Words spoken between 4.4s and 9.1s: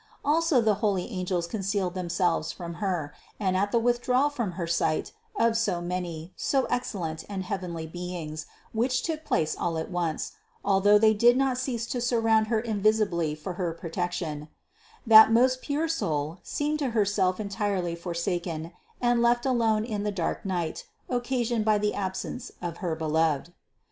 her sight of so many, so excellent and heavenly beings, which